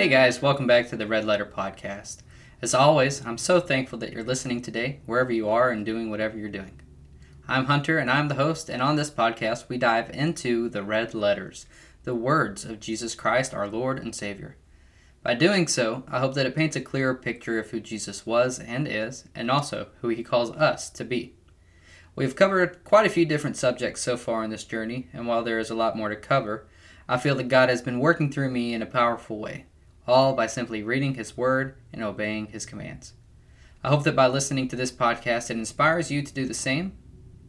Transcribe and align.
Hey 0.00 0.08
guys, 0.08 0.40
welcome 0.40 0.66
back 0.66 0.88
to 0.88 0.96
the 0.96 1.06
Red 1.06 1.26
Letter 1.26 1.44
Podcast. 1.44 2.22
As 2.62 2.72
always, 2.72 3.22
I'm 3.26 3.36
so 3.36 3.60
thankful 3.60 3.98
that 3.98 4.14
you're 4.14 4.24
listening 4.24 4.62
today, 4.62 5.00
wherever 5.04 5.30
you 5.30 5.46
are 5.50 5.68
and 5.68 5.84
doing 5.84 6.08
whatever 6.08 6.38
you're 6.38 6.48
doing. 6.48 6.80
I'm 7.46 7.66
Hunter 7.66 7.98
and 7.98 8.10
I'm 8.10 8.28
the 8.28 8.36
host, 8.36 8.70
and 8.70 8.80
on 8.80 8.96
this 8.96 9.10
podcast, 9.10 9.68
we 9.68 9.76
dive 9.76 10.08
into 10.08 10.70
the 10.70 10.82
red 10.82 11.12
letters, 11.12 11.66
the 12.04 12.14
words 12.14 12.64
of 12.64 12.80
Jesus 12.80 13.14
Christ, 13.14 13.52
our 13.52 13.68
Lord 13.68 13.98
and 13.98 14.14
Savior. 14.14 14.56
By 15.22 15.34
doing 15.34 15.66
so, 15.66 16.02
I 16.08 16.20
hope 16.20 16.32
that 16.32 16.46
it 16.46 16.56
paints 16.56 16.76
a 16.76 16.80
clearer 16.80 17.14
picture 17.14 17.58
of 17.58 17.68
who 17.68 17.78
Jesus 17.78 18.24
was 18.24 18.58
and 18.58 18.88
is, 18.88 19.24
and 19.34 19.50
also 19.50 19.88
who 20.00 20.08
he 20.08 20.22
calls 20.22 20.50
us 20.52 20.88
to 20.88 21.04
be. 21.04 21.34
We've 22.16 22.34
covered 22.34 22.84
quite 22.84 23.04
a 23.04 23.10
few 23.10 23.26
different 23.26 23.58
subjects 23.58 24.00
so 24.00 24.16
far 24.16 24.44
in 24.44 24.50
this 24.50 24.64
journey, 24.64 25.10
and 25.12 25.26
while 25.26 25.44
there 25.44 25.58
is 25.58 25.68
a 25.68 25.74
lot 25.74 25.94
more 25.94 26.08
to 26.08 26.16
cover, 26.16 26.66
I 27.06 27.18
feel 27.18 27.34
that 27.34 27.48
God 27.48 27.68
has 27.68 27.82
been 27.82 28.00
working 28.00 28.32
through 28.32 28.50
me 28.50 28.72
in 28.72 28.80
a 28.80 28.86
powerful 28.86 29.38
way 29.38 29.66
all 30.10 30.34
by 30.34 30.46
simply 30.46 30.82
reading 30.82 31.14
His 31.14 31.36
Word 31.36 31.76
and 31.92 32.02
obeying 32.02 32.46
His 32.46 32.66
commands. 32.66 33.14
I 33.82 33.88
hope 33.88 34.04
that 34.04 34.16
by 34.16 34.26
listening 34.26 34.68
to 34.68 34.76
this 34.76 34.92
podcast, 34.92 35.50
it 35.50 35.56
inspires 35.56 36.10
you 36.10 36.20
to 36.22 36.34
do 36.34 36.44
the 36.44 36.52
same. 36.52 36.92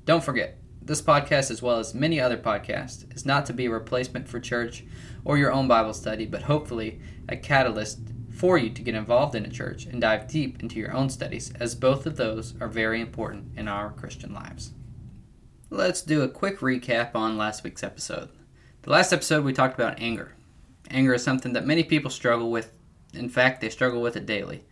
Don't 0.05 0.23
forget, 0.23 0.57
this 0.81 1.01
podcast, 1.01 1.51
as 1.51 1.61
well 1.61 1.77
as 1.77 1.93
many 1.93 2.19
other 2.19 2.37
podcasts, 2.37 3.13
is 3.15 3.25
not 3.25 3.45
to 3.47 3.53
be 3.53 3.65
a 3.65 3.71
replacement 3.71 4.27
for 4.27 4.39
church 4.39 4.83
or 5.25 5.37
your 5.37 5.51
own 5.51 5.67
Bible 5.67 5.93
study, 5.93 6.25
but 6.25 6.43
hopefully 6.43 7.01
a 7.27 7.35
catalyst 7.35 7.99
for 8.29 8.57
you 8.57 8.69
to 8.69 8.81
get 8.81 8.95
involved 8.95 9.35
in 9.35 9.45
a 9.45 9.49
church 9.49 9.85
and 9.85 10.01
dive 10.01 10.27
deep 10.27 10.61
into 10.63 10.79
your 10.79 10.93
own 10.93 11.09
studies, 11.09 11.53
as 11.59 11.75
both 11.75 12.05
of 12.05 12.15
those 12.15 12.53
are 12.61 12.67
very 12.67 13.01
important 13.01 13.51
in 13.55 13.67
our 13.67 13.91
Christian 13.91 14.33
lives. 14.33 14.71
Let's 15.69 16.01
do 16.01 16.21
a 16.21 16.29
quick 16.29 16.59
recap 16.59 17.15
on 17.15 17.37
last 17.37 17.63
week's 17.63 17.83
episode. 17.83 18.29
The 18.81 18.91
last 18.91 19.13
episode, 19.13 19.45
we 19.45 19.53
talked 19.53 19.75
about 19.75 19.99
anger. 19.99 20.35
Anger 20.91 21.13
is 21.13 21.23
something 21.23 21.53
that 21.53 21.65
many 21.65 21.83
people 21.83 22.11
struggle 22.11 22.51
with. 22.51 22.71
In 23.13 23.29
fact, 23.29 23.61
they 23.61 23.69
struggle 23.69 24.01
with 24.01 24.15
it 24.15 24.25
daily. 24.25 24.65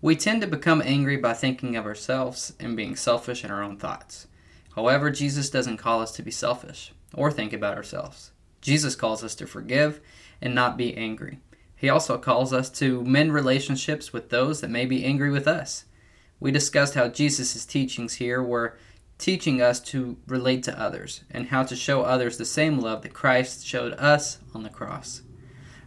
We 0.00 0.16
tend 0.16 0.40
to 0.40 0.46
become 0.46 0.80
angry 0.84 1.16
by 1.16 1.34
thinking 1.34 1.76
of 1.76 1.84
ourselves 1.84 2.54
and 2.58 2.76
being 2.76 2.96
selfish 2.96 3.44
in 3.44 3.50
our 3.50 3.62
own 3.62 3.76
thoughts. 3.76 4.26
However, 4.74 5.10
Jesus 5.10 5.50
doesn't 5.50 5.76
call 5.76 6.00
us 6.00 6.12
to 6.12 6.22
be 6.22 6.30
selfish 6.30 6.92
or 7.12 7.30
think 7.30 7.52
about 7.52 7.76
ourselves. 7.76 8.32
Jesus 8.60 8.94
calls 8.94 9.22
us 9.24 9.34
to 9.36 9.46
forgive 9.46 10.00
and 10.40 10.54
not 10.54 10.76
be 10.76 10.96
angry. 10.96 11.40
He 11.74 11.88
also 11.88 12.16
calls 12.16 12.52
us 12.52 12.70
to 12.78 13.02
mend 13.04 13.32
relationships 13.32 14.12
with 14.12 14.30
those 14.30 14.60
that 14.60 14.70
may 14.70 14.86
be 14.86 15.04
angry 15.04 15.30
with 15.30 15.46
us. 15.46 15.84
We 16.40 16.50
discussed 16.50 16.94
how 16.94 17.08
Jesus' 17.08 17.66
teachings 17.66 18.14
here 18.14 18.42
were 18.42 18.78
teaching 19.18 19.60
us 19.60 19.80
to 19.80 20.16
relate 20.26 20.62
to 20.64 20.80
others 20.80 21.24
and 21.30 21.48
how 21.48 21.64
to 21.64 21.74
show 21.74 22.02
others 22.02 22.36
the 22.36 22.44
same 22.44 22.78
love 22.78 23.02
that 23.02 23.14
Christ 23.14 23.66
showed 23.66 23.94
us 23.94 24.38
on 24.54 24.62
the 24.62 24.70
cross. 24.70 25.22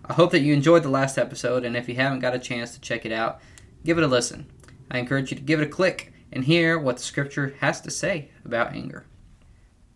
I 0.05 0.13
hope 0.13 0.31
that 0.31 0.41
you 0.41 0.53
enjoyed 0.53 0.83
the 0.83 0.89
last 0.89 1.17
episode, 1.17 1.63
and 1.63 1.77
if 1.77 1.87
you 1.87 1.95
haven't 1.95 2.19
got 2.19 2.35
a 2.35 2.39
chance 2.39 2.73
to 2.73 2.81
check 2.81 3.05
it 3.05 3.11
out, 3.11 3.39
give 3.85 3.97
it 3.97 4.03
a 4.03 4.07
listen. 4.07 4.47
I 4.89 4.97
encourage 4.97 5.31
you 5.31 5.37
to 5.37 5.43
give 5.43 5.61
it 5.61 5.67
a 5.67 5.69
click 5.69 6.11
and 6.31 6.43
hear 6.43 6.79
what 6.79 6.97
the 6.97 7.03
scripture 7.03 7.55
has 7.59 7.81
to 7.81 7.91
say 7.91 8.29
about 8.43 8.73
anger. 8.73 9.05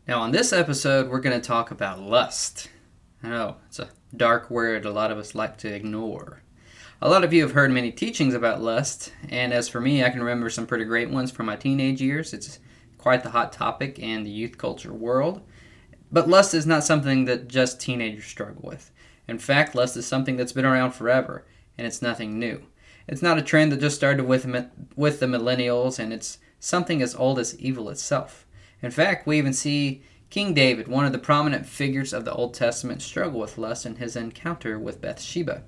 Now, 0.08 0.22
on 0.22 0.32
this 0.32 0.54
episode, 0.54 1.10
we're 1.10 1.20
going 1.20 1.40
to 1.40 1.46
talk 1.46 1.72
about 1.72 2.00
lust. 2.00 2.70
I 3.24 3.30
know, 3.30 3.58
it's 3.68 3.80
a 3.80 3.90
dark 4.16 4.52
word 4.52 4.86
a 4.86 4.92
lot 4.92 5.12
of 5.12 5.18
us 5.18 5.34
like 5.34 5.58
to 5.60 5.74
ignore. 5.74 6.42
A 7.02 7.10
lot 7.10 7.24
of 7.24 7.34
you 7.34 7.42
have 7.42 7.52
heard 7.52 7.72
many 7.72 7.92
teachings 7.92 8.34
about 8.34 8.62
lust, 8.62 9.12
and 9.30 9.52
as 9.52 9.68
for 9.68 9.82
me, 9.82 10.04
I 10.04 10.10
can 10.12 10.22
remember 10.22 10.50
some 10.50 10.68
pretty 10.68 10.86
great 10.86 11.10
ones 11.10 11.32
from 11.32 11.48
my 11.48 11.56
teenage 11.56 12.02
years. 12.02 12.34
It's 12.34 12.60
quite 12.98 13.24
the 13.24 13.32
hot 13.32 13.52
topic 13.52 14.00
in 14.00 14.24
the 14.24 14.30
youth 14.30 14.58
culture 14.58 14.94
world. 14.94 15.42
But 16.12 16.30
lust 16.30 16.54
is 16.54 16.66
not 16.66 16.84
something 16.84 17.26
that 17.26 17.48
just 17.48 17.82
teenagers 17.82 18.26
struggle 18.26 18.62
with. 18.64 18.92
In 19.28 19.40
fact, 19.40 19.76
lust 19.76 19.98
is 19.98 20.06
something 20.06 20.38
that's 20.38 20.52
been 20.52 20.66
around 20.66 20.92
forever, 20.92 21.46
and 21.78 21.86
it's 21.86 22.02
nothing 22.02 22.40
new. 22.40 22.66
It's 23.08 23.22
not 23.22 23.38
a 23.38 23.44
trend 23.44 23.72
that 23.72 23.80
just 23.80 23.96
started 23.96 24.26
with, 24.26 24.46
with 24.96 25.20
the 25.20 25.26
millennials, 25.26 26.00
and 26.00 26.12
it's 26.12 26.40
something 26.60 27.02
as 27.02 27.16
old 27.16 27.40
as 27.40 27.60
evil 27.60 27.90
itself. 27.90 28.46
In 28.82 28.92
fact, 28.92 29.28
we 29.28 29.38
even 29.38 29.54
see 29.54 30.04
King 30.30 30.54
David, 30.54 30.88
one 30.88 31.06
of 31.06 31.12
the 31.12 31.20
prominent 31.20 31.66
figures 31.66 32.14
of 32.14 32.26
the 32.26 32.34
Old 32.34 32.54
Testament, 32.54 33.02
struggle 33.02 33.40
with 33.40 33.58
lust 33.58 33.86
in 33.86 33.96
his 33.96 34.16
encounter 34.16 34.78
with 34.78 35.02
Bathsheba. 35.02 35.64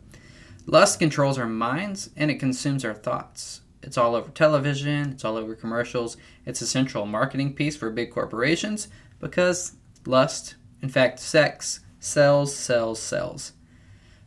Lust 0.65 0.99
controls 0.99 1.37
our 1.37 1.47
minds 1.47 2.09
and 2.17 2.29
it 2.29 2.39
consumes 2.39 2.83
our 2.83 2.93
thoughts. 2.93 3.61
It's 3.81 3.97
all 3.97 4.15
over 4.15 4.29
television, 4.31 5.11
it's 5.11 5.23
all 5.23 5.37
over 5.37 5.55
commercials, 5.55 6.17
it's 6.45 6.61
a 6.61 6.67
central 6.67 7.05
marketing 7.05 7.53
piece 7.53 7.77
for 7.77 7.89
big 7.89 8.11
corporations 8.11 8.89
because 9.19 9.73
lust, 10.05 10.55
in 10.81 10.89
fact, 10.89 11.19
sex, 11.19 11.79
sells, 11.99 12.55
sells, 12.55 13.01
sells. 13.01 13.53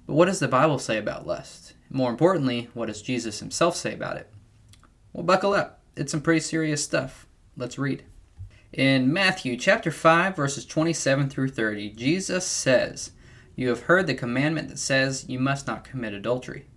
But 0.06 0.14
what 0.14 0.26
does 0.26 0.40
the 0.40 0.48
Bible 0.48 0.78
say 0.78 0.98
about 0.98 1.26
lust? 1.26 1.74
More 1.88 2.10
importantly, 2.10 2.68
what 2.74 2.86
does 2.86 3.02
Jesus 3.02 3.40
himself 3.40 3.76
say 3.76 3.94
about 3.94 4.16
it? 4.16 4.30
Well, 5.12 5.24
buckle 5.24 5.52
up. 5.52 5.82
It's 5.96 6.12
some 6.12 6.20
pretty 6.20 6.40
serious 6.40 6.82
stuff. 6.84 7.26
Let's 7.56 7.78
read. 7.78 8.04
In 8.72 9.12
Matthew 9.12 9.56
chapter 9.56 9.90
5 9.90 10.36
verses 10.36 10.64
27 10.64 11.28
through 11.28 11.48
30, 11.48 11.90
Jesus 11.90 12.46
says, 12.46 13.10
"You 13.56 13.68
have 13.68 13.82
heard 13.82 14.06
the 14.06 14.14
commandment 14.14 14.68
that 14.68 14.78
says 14.78 15.28
you 15.28 15.40
must 15.40 15.66
not 15.66 15.82
commit 15.82 16.14
adultery. 16.14 16.68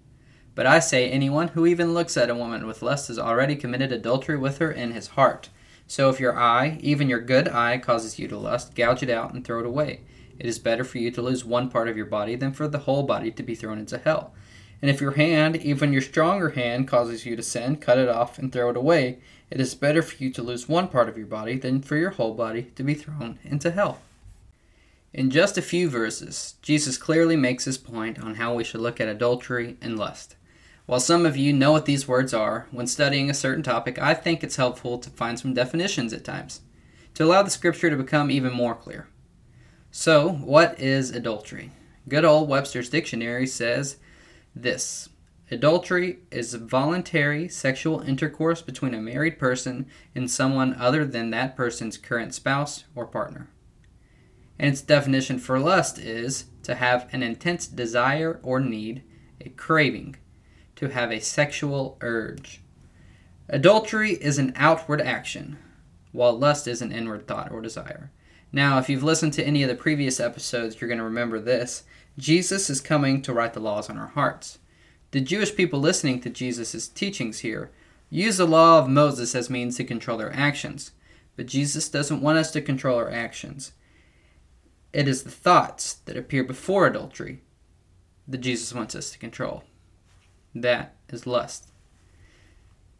But 0.55 0.65
I 0.65 0.79
say 0.79 1.09
anyone 1.09 1.49
who 1.49 1.67
even 1.67 1.93
looks 1.93 2.17
at 2.17 2.29
a 2.29 2.35
woman 2.35 2.65
with 2.65 2.81
lust 2.81 3.07
has 3.09 3.19
already 3.19 3.55
committed 3.55 3.91
adultery 3.91 4.37
with 4.37 4.57
her 4.57 4.71
in 4.71 4.91
his 4.91 5.09
heart. 5.09 5.49
So 5.85 6.09
if 6.09 6.19
your 6.19 6.37
eye, 6.37 6.79
even 6.81 7.09
your 7.09 7.21
good 7.21 7.47
eye, 7.47 7.77
causes 7.77 8.17
you 8.17 8.27
to 8.27 8.37
lust, 8.37 8.73
gouge 8.73 9.03
it 9.03 9.09
out 9.09 9.33
and 9.33 9.45
throw 9.45 9.59
it 9.59 9.65
away." 9.65 10.01
It 10.43 10.49
is 10.49 10.59
better 10.59 10.83
for 10.83 10.97
you 10.97 11.09
to 11.11 11.21
lose 11.21 11.45
one 11.45 11.69
part 11.69 11.87
of 11.87 11.95
your 11.95 12.05
body 12.05 12.35
than 12.35 12.51
for 12.51 12.67
the 12.67 12.79
whole 12.79 13.03
body 13.03 13.31
to 13.31 13.41
be 13.41 13.55
thrown 13.55 13.79
into 13.79 13.97
hell. 13.97 14.33
And 14.81 14.91
if 14.91 14.99
your 14.99 15.13
hand, 15.13 15.55
even 15.55 15.93
your 15.93 16.01
stronger 16.01 16.49
hand, 16.49 16.85
causes 16.85 17.25
you 17.25 17.37
to 17.37 17.41
sin, 17.41 17.77
cut 17.77 17.97
it 17.97 18.09
off 18.09 18.37
and 18.37 18.51
throw 18.51 18.69
it 18.69 18.75
away. 18.75 19.19
It 19.49 19.61
is 19.61 19.73
better 19.73 20.01
for 20.01 20.21
you 20.21 20.29
to 20.33 20.43
lose 20.43 20.67
one 20.67 20.89
part 20.89 21.07
of 21.07 21.17
your 21.17 21.27
body 21.27 21.57
than 21.57 21.81
for 21.81 21.95
your 21.95 22.09
whole 22.09 22.33
body 22.33 22.63
to 22.75 22.83
be 22.83 22.93
thrown 22.93 23.39
into 23.45 23.71
hell. 23.71 24.01
In 25.13 25.29
just 25.29 25.57
a 25.57 25.61
few 25.61 25.89
verses, 25.89 26.55
Jesus 26.61 26.97
clearly 26.97 27.37
makes 27.37 27.63
his 27.63 27.77
point 27.77 28.19
on 28.19 28.35
how 28.35 28.53
we 28.53 28.65
should 28.65 28.81
look 28.81 28.99
at 28.99 29.07
adultery 29.07 29.77
and 29.79 29.97
lust. 29.97 30.35
While 30.87 30.99
some 30.99 31.25
of 31.25 31.37
you 31.37 31.53
know 31.53 31.71
what 31.71 31.85
these 31.85 32.05
words 32.05 32.33
are, 32.33 32.67
when 32.69 32.87
studying 32.87 33.29
a 33.29 33.33
certain 33.33 33.63
topic, 33.63 33.97
I 33.97 34.13
think 34.13 34.43
it's 34.43 34.57
helpful 34.57 34.97
to 34.97 35.09
find 35.09 35.39
some 35.39 35.53
definitions 35.53 36.11
at 36.11 36.25
times, 36.25 36.59
to 37.13 37.23
allow 37.23 37.43
the 37.43 37.49
scripture 37.49 37.89
to 37.89 37.95
become 37.95 38.29
even 38.29 38.51
more 38.51 38.75
clear. 38.75 39.07
So, 39.95 40.27
what 40.27 40.79
is 40.79 41.11
adultery? 41.11 41.69
Good 42.09 42.25
old 42.25 42.49
Webster's 42.49 42.89
Dictionary 42.89 43.45
says 43.45 43.97
this 44.55 45.09
Adultery 45.51 46.17
is 46.31 46.55
voluntary 46.55 47.47
sexual 47.47 48.01
intercourse 48.01 48.63
between 48.63 48.95
a 48.95 48.99
married 48.99 49.37
person 49.37 49.85
and 50.15 50.31
someone 50.31 50.73
other 50.79 51.05
than 51.05 51.29
that 51.29 51.55
person's 51.55 51.99
current 51.99 52.33
spouse 52.33 52.85
or 52.95 53.05
partner. 53.05 53.51
And 54.57 54.71
its 54.71 54.81
definition 54.81 55.37
for 55.37 55.59
lust 55.59 55.99
is 55.99 56.45
to 56.63 56.73
have 56.73 57.07
an 57.13 57.21
intense 57.21 57.67
desire 57.67 58.39
or 58.41 58.59
need, 58.59 59.03
a 59.41 59.49
craving, 59.49 60.15
to 60.75 60.87
have 60.87 61.11
a 61.11 61.19
sexual 61.19 61.99
urge. 62.01 62.63
Adultery 63.47 64.13
is 64.13 64.39
an 64.39 64.53
outward 64.55 65.01
action, 65.01 65.59
while 66.11 66.35
lust 66.35 66.67
is 66.67 66.81
an 66.81 66.91
inward 66.91 67.27
thought 67.27 67.51
or 67.51 67.61
desire. 67.61 68.09
Now, 68.55 68.77
if 68.77 68.87
you've 68.87 69.03
listened 69.03 69.33
to 69.33 69.43
any 69.43 69.63
of 69.63 69.69
the 69.69 69.75
previous 69.75 70.19
episodes, 70.19 70.79
you're 70.79 70.87
going 70.87 70.99
to 70.99 71.03
remember 71.03 71.39
this. 71.39 71.83
Jesus 72.19 72.69
is 72.69 72.79
coming 72.79 73.23
to 73.23 73.33
write 73.33 73.53
the 73.53 73.59
laws 73.59 73.89
on 73.89 73.97
our 73.97 74.09
hearts. 74.09 74.59
The 75.09 75.21
Jewish 75.21 75.55
people 75.55 75.79
listening 75.79 76.21
to 76.21 76.29
Jesus' 76.29 76.87
teachings 76.87 77.39
here 77.39 77.71
use 78.11 78.37
the 78.37 78.45
law 78.45 78.77
of 78.77 78.87
Moses 78.87 79.33
as 79.33 79.49
means 79.49 79.75
to 79.77 79.83
control 79.83 80.19
their 80.19 80.33
actions. 80.33 80.91
But 81.35 81.47
Jesus 81.47 81.89
doesn't 81.89 82.21
want 82.21 82.37
us 82.37 82.51
to 82.51 82.61
control 82.61 82.97
our 82.99 83.09
actions. 83.09 83.71
It 84.93 85.07
is 85.07 85.23
the 85.23 85.31
thoughts 85.31 85.95
that 86.05 86.15
appear 86.15 86.43
before 86.43 86.85
adultery 86.85 87.41
that 88.27 88.37
Jesus 88.37 88.71
wants 88.71 88.93
us 88.93 89.09
to 89.09 89.17
control. 89.17 89.63
That 90.53 90.95
is 91.09 91.25
lust. 91.25 91.72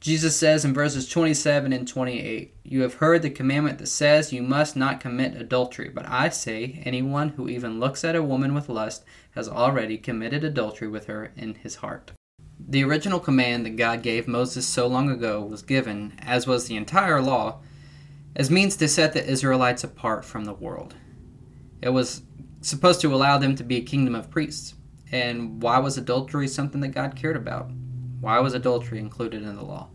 Jesus 0.04 0.36
says 0.36 0.66
in 0.66 0.74
verses 0.74 1.08
27 1.08 1.72
and 1.72 1.88
28, 1.88 2.54
You 2.66 2.82
have 2.82 2.96
heard 2.96 3.22
the 3.22 3.30
commandment 3.30 3.78
that 3.78 3.88
says 3.88 4.34
you 4.34 4.44
must 4.44 4.76
not 4.76 5.00
commit 5.00 5.38
adultery, 5.38 5.88
but 5.88 6.06
I 6.06 6.28
say, 6.28 6.82
anyone 6.84 7.30
who 7.30 7.48
even 7.48 7.80
looks 7.80 8.04
at 8.04 8.14
a 8.14 8.22
woman 8.22 8.54
with 8.54 8.68
lust 8.68 9.06
has 9.32 9.48
already 9.48 9.98
committed 9.98 10.44
adultery 10.44 10.90
with 10.90 11.06
her 11.06 11.32
in 11.38 11.56
his 11.56 11.76
heart. 11.76 12.12
The 12.60 12.84
original 12.84 13.22
command 13.22 13.66
that 13.66 13.78
God 13.78 14.04
gave 14.04 14.28
Moses 14.28 14.68
so 14.68 14.88
long 14.88 15.10
ago 15.10 15.40
was 15.40 15.62
given, 15.62 16.20
as 16.20 16.46
was 16.46 16.68
the 16.68 16.76
entire 16.76 17.22
law, 17.22 17.62
as 18.36 18.52
means 18.52 18.76
to 18.76 18.90
set 18.90 19.14
the 19.14 19.26
Israelites 19.26 19.86
apart 19.86 20.26
from 20.26 20.44
the 20.44 20.54
world. 20.54 20.96
It 21.82 21.92
was 21.92 22.24
supposed 22.60 23.00
to 23.00 23.16
allow 23.16 23.38
them 23.38 23.56
to 23.56 23.64
be 23.64 23.78
a 23.78 23.82
kingdom 23.82 24.16
of 24.16 24.30
priests. 24.30 24.74
And 25.14 25.64
why 25.64 25.80
was 25.80 25.98
adultery 25.98 26.50
something 26.50 26.82
that 26.82 26.90
God 26.90 27.16
cared 27.16 27.38
about? 27.38 27.72
Why 28.24 28.40
was 28.40 28.54
adultery 28.54 29.00
included 29.00 29.44
in 29.44 29.58
the 29.58 29.66
law? 29.66 29.90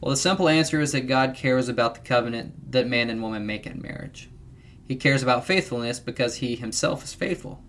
Well, 0.00 0.10
the 0.10 0.16
simple 0.16 0.48
answer 0.48 0.80
is 0.80 0.92
that 0.92 1.08
God 1.08 1.34
cares 1.34 1.68
about 1.68 1.96
the 1.96 2.00
covenant 2.00 2.70
that 2.70 2.86
man 2.86 3.10
and 3.10 3.20
woman 3.20 3.44
make 3.44 3.66
in 3.66 3.82
marriage. 3.82 4.30
He 4.86 4.94
cares 4.94 5.20
about 5.20 5.44
faithfulness 5.44 5.98
because 5.98 6.36
he 6.36 6.54
himself 6.54 7.02
is 7.02 7.12
faithful. 7.12 7.64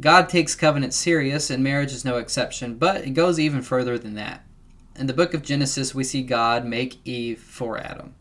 God 0.00 0.28
takes 0.28 0.54
covenant 0.54 0.94
serious, 0.94 1.50
and 1.50 1.64
marriage 1.64 1.90
is 1.90 2.04
no 2.04 2.18
exception, 2.18 2.76
but 2.76 3.04
it 3.04 3.14
goes 3.14 3.40
even 3.40 3.62
further 3.62 3.98
than 3.98 4.14
that. 4.14 4.44
In 4.94 5.08
the 5.08 5.12
book 5.12 5.34
of 5.34 5.42
Genesis, 5.42 5.92
we 5.92 6.04
see 6.04 6.22
God 6.22 6.64
make 6.64 7.04
Eve 7.04 7.40
for 7.40 7.76
Adam. 7.76 8.14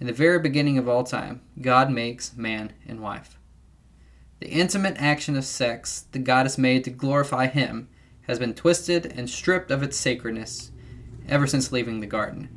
In 0.00 0.06
the 0.06 0.14
very 0.14 0.38
beginning 0.38 0.78
of 0.78 0.88
all 0.88 1.04
time, 1.04 1.42
God 1.60 1.90
makes 1.90 2.34
man 2.34 2.72
and 2.88 3.00
wife. 3.00 3.38
The 4.40 4.48
intimate 4.48 4.96
action 4.96 5.36
of 5.36 5.44
sex 5.44 6.06
that 6.12 6.24
God 6.24 6.46
has 6.46 6.56
made 6.56 6.84
to 6.84 6.90
glorify 6.90 7.48
Him 7.48 7.90
has 8.26 8.38
been 8.38 8.54
twisted 8.54 9.12
and 9.16 9.28
stripped 9.28 9.70
of 9.70 9.82
its 9.82 9.96
sacredness 9.96 10.70
ever 11.28 11.46
since 11.46 11.72
leaving 11.72 12.00
the 12.00 12.06
garden. 12.06 12.48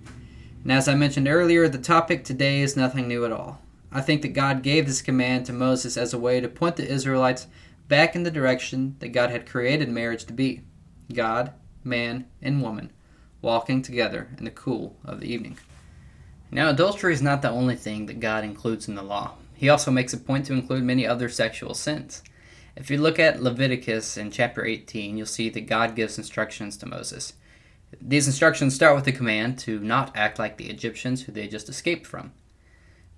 And 0.64 0.72
as 0.72 0.88
I 0.88 0.96
mentioned 0.96 1.28
earlier, 1.28 1.68
the 1.68 1.78
topic 1.78 2.24
today 2.24 2.62
is 2.62 2.76
nothing 2.76 3.08
new 3.08 3.26
at 3.26 3.32
all. 3.32 3.62
I 3.92 4.02
think 4.02 4.22
that 4.22 4.30
God 4.30 4.62
gave 4.62 4.86
this 4.86 5.02
command 5.02 5.46
to 5.46 5.54
Moses 5.54 5.98
as 5.98 6.14
a 6.14 6.20
way 6.20 6.40
to 6.40 6.48
point 6.48 6.76
the 6.76 6.88
Israelites 6.88 7.48
back 7.88 8.16
in 8.16 8.24
the 8.24 8.32
direction 8.32 8.96
that 9.00 9.10
God 9.10 9.32
had 9.32 9.50
created 9.50 9.90
marriage 9.90 10.26
to 10.26 10.34
be 10.34 10.62
God, 11.14 11.54
man, 11.84 12.26
and 12.42 12.62
woman, 12.62 12.92
walking 13.42 13.82
together 13.82 14.30
in 14.38 14.46
the 14.46 14.52
cool 14.52 14.96
of 15.04 15.20
the 15.20 15.32
evening. 15.32 15.58
Now, 16.52 16.70
adultery 16.70 17.14
is 17.14 17.22
not 17.22 17.42
the 17.42 17.50
only 17.50 17.76
thing 17.76 18.06
that 18.08 18.20
God 18.20 18.44
includes 18.44 18.88
in 18.88 18.96
the 18.96 19.02
law. 19.02 19.36
He 19.56 19.70
also 19.70 19.92
makes 19.92 20.14
a 20.14 20.18
point 20.18 20.46
to 20.46 20.54
include 20.54 20.84
many 20.84 21.06
other 21.06 21.30
sexual 21.30 21.74
sins. 21.74 22.24
If 22.80 22.90
you 22.90 22.98
look 22.98 23.20
at 23.20 23.44
Leviticus 23.44 24.16
in 24.16 24.32
chapter 24.32 24.64
18, 24.64 25.18
you'll 25.18 25.28
see 25.28 25.50
that 25.50 25.68
God 25.68 25.98
gives 25.98 26.18
instructions 26.18 26.78
to 26.78 26.86
Moses. 26.86 27.34
These 28.02 28.26
instructions 28.26 28.74
start 28.74 28.96
with 28.96 29.04
the 29.04 29.12
command 29.12 29.60
to 29.60 29.82
not 29.82 30.16
act 30.16 30.40
like 30.40 30.56
the 30.56 30.70
Egyptians 30.70 31.24
who 31.24 31.34
they 31.34 31.50
just 31.50 31.68
escaped 31.68 32.08
from. 32.08 32.32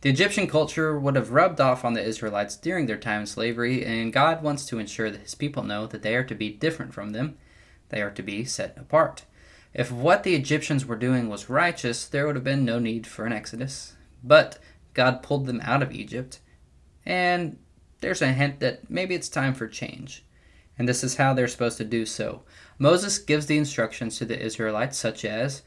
The 0.01 0.09
Egyptian 0.09 0.47
culture 0.47 0.99
would 0.99 1.15
have 1.15 1.29
rubbed 1.29 1.61
off 1.61 1.85
on 1.85 1.93
the 1.93 2.03
Israelites 2.03 2.55
during 2.55 2.87
their 2.87 2.97
time 2.97 3.21
in 3.21 3.27
slavery, 3.27 3.85
and 3.85 4.11
God 4.11 4.41
wants 4.41 4.65
to 4.65 4.79
ensure 4.79 5.11
that 5.11 5.21
his 5.21 5.35
people 5.35 5.61
know 5.61 5.85
that 5.85 6.01
they 6.01 6.15
are 6.15 6.23
to 6.23 6.33
be 6.33 6.49
different 6.49 6.91
from 6.91 7.11
them. 7.11 7.37
They 7.89 8.01
are 8.01 8.09
to 8.09 8.23
be 8.23 8.43
set 8.43 8.75
apart. 8.79 9.25
If 9.75 9.91
what 9.91 10.23
the 10.23 10.33
Egyptians 10.33 10.87
were 10.87 10.95
doing 10.95 11.29
was 11.29 11.51
righteous, 11.51 12.07
there 12.07 12.25
would 12.25 12.35
have 12.35 12.43
been 12.43 12.65
no 12.65 12.79
need 12.79 13.05
for 13.05 13.27
an 13.27 13.31
exodus. 13.31 13.95
But 14.23 14.57
God 14.95 15.21
pulled 15.21 15.45
them 15.45 15.61
out 15.63 15.83
of 15.83 15.91
Egypt, 15.91 16.39
and 17.05 17.59
there's 18.01 18.21
a 18.21 18.33
hint 18.33 18.59
that 18.59 18.89
maybe 18.89 19.15
it's 19.15 19.29
time 19.29 19.53
for 19.53 19.67
change. 19.67 20.25
And 20.77 20.87
this 20.87 21.03
is 21.03 21.15
how 21.15 21.33
they're 21.33 21.47
supposed 21.47 21.77
to 21.77 21.85
do 21.85 22.05
so. 22.05 22.41
Moses 22.77 23.19
gives 23.19 23.45
the 23.45 23.57
instructions 23.57 24.17
to 24.17 24.25
the 24.25 24.39
Israelites, 24.39 24.97
such 24.97 25.23
as 25.23 25.61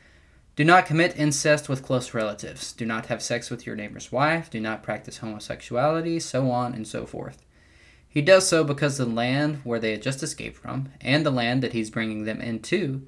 do 0.57 0.65
not 0.65 0.87
commit 0.87 1.17
incest 1.17 1.69
with 1.69 1.83
close 1.83 2.15
relatives. 2.15 2.73
Do 2.73 2.87
not 2.87 3.07
have 3.07 3.23
sex 3.23 3.51
with 3.51 3.67
your 3.67 3.75
neighbor's 3.75 4.13
wife. 4.13 4.51
Do 4.51 4.61
not 4.61 4.83
practice 4.83 5.19
homosexuality, 5.19 6.21
so 6.21 6.51
on 6.51 6.75
and 6.75 6.87
so 6.87 7.07
forth. 7.07 7.43
He 8.09 8.23
does 8.23 8.47
so 8.47 8.63
because 8.63 8.97
the 8.97 9.07
land 9.07 9.61
where 9.65 9.81
they 9.81 9.91
had 9.91 10.03
just 10.03 10.23
escaped 10.23 10.57
from, 10.57 10.91
and 11.01 11.27
the 11.27 11.33
land 11.33 11.63
that 11.63 11.73
he's 11.73 11.91
bringing 11.91 12.25
them 12.25 12.41
into, 12.41 13.07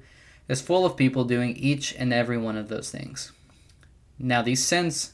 is 0.49 0.61
full 0.61 0.85
of 0.85 0.97
people 0.97 1.23
doing 1.23 1.55
each 1.55 1.95
and 1.95 2.11
every 2.11 2.37
one 2.37 2.57
of 2.57 2.67
those 2.67 2.91
things. 2.91 3.31
Now, 4.19 4.41
these 4.41 4.65
sins 4.65 5.13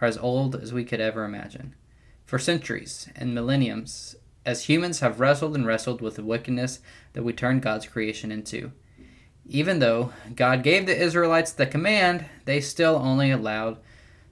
are 0.00 0.06
as 0.06 0.18
old 0.18 0.54
as 0.54 0.72
we 0.72 0.84
could 0.84 1.00
ever 1.00 1.24
imagine. 1.24 1.74
For 2.34 2.40
centuries 2.40 3.08
and 3.14 3.32
millenniums, 3.32 4.16
as 4.44 4.64
humans 4.64 4.98
have 4.98 5.20
wrestled 5.20 5.54
and 5.54 5.64
wrestled 5.64 6.00
with 6.00 6.16
the 6.16 6.24
wickedness 6.24 6.80
that 7.12 7.22
we 7.22 7.32
turned 7.32 7.62
God's 7.62 7.86
creation 7.86 8.32
into. 8.32 8.72
Even 9.48 9.78
though 9.78 10.12
God 10.34 10.64
gave 10.64 10.86
the 10.86 11.00
Israelites 11.00 11.52
the 11.52 11.64
command, 11.64 12.24
they 12.44 12.60
still 12.60 12.96
only 12.96 13.30
allowed 13.30 13.78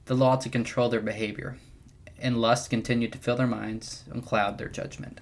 the 0.07 0.17
law 0.17 0.35
to 0.35 0.49
control 0.49 0.89
their 0.89 1.01
behavior, 1.01 1.59
and 2.19 2.41
lust 2.41 2.71
continued 2.71 3.13
to 3.13 3.19
fill 3.19 3.37
their 3.37 3.47
minds 3.47 4.03
and 4.11 4.27
cloud 4.27 4.59
their 4.59 4.69
judgment. 4.69 5.21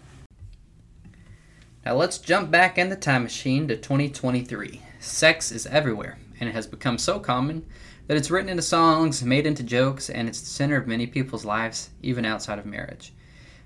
Now 1.85 1.97
let's 1.97 2.17
jump 2.17 2.51
back 2.51 2.79
in 2.79 2.89
the 2.89 2.97
time 2.97 3.25
machine 3.25 3.69
to 3.69 3.77
2023. 3.77 4.81
Sex 5.01 5.53
is 5.53 5.67
everywhere, 5.67 6.17
and 6.41 6.49
it 6.49 6.55
has 6.55 6.67
become 6.67 6.97
so 6.97 7.21
common 7.21 7.67
that 8.11 8.17
it's 8.17 8.29
written 8.29 8.49
into 8.49 8.61
songs, 8.61 9.23
made 9.23 9.47
into 9.47 9.63
jokes, 9.63 10.11
and 10.11 10.27
it's 10.27 10.41
the 10.41 10.47
center 10.47 10.77
of 10.77 10.89
many 10.89 11.07
people's 11.07 11.45
lives, 11.45 11.91
even 12.03 12.25
outside 12.25 12.59
of 12.59 12.67
marriage. 12.67 13.13